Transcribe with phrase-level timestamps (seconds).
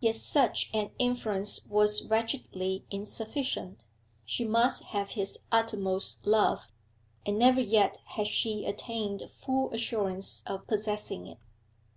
[0.00, 3.84] Yet such an influence was wretchedly insufficient;
[4.24, 6.72] she must have his uttermost love,
[7.24, 11.38] and never yet had she attained full assurance of possessing it.